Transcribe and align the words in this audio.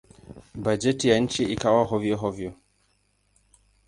Bajeti 0.55 1.07
ya 1.09 1.19
nchi 1.19 1.43
ikawa 1.43 1.83
hovyo-hovyo. 1.85 2.51